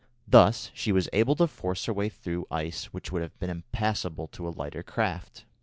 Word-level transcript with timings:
Thus 0.27 0.71
she 0.73 0.91
was 0.91 1.07
able 1.13 1.35
to 1.35 1.45
force 1.45 1.85
her 1.85 1.93
way 1.93 2.09
through 2.09 2.47
ice 2.49 2.85
which 2.85 3.11
would 3.11 3.21
have 3.21 3.37
been 3.37 3.51
impassable 3.51 4.25
to 4.29 4.47
a 4.47 4.49
lighter 4.49 4.81
craft. 4.81 5.45